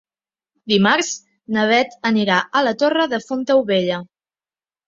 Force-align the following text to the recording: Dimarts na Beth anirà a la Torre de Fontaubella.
Dimarts 0.71 1.11
na 1.57 1.65
Beth 1.73 1.93
anirà 2.11 2.39
a 2.61 2.65
la 2.69 2.73
Torre 2.85 3.07
de 3.15 3.23
Fontaubella. 3.29 4.01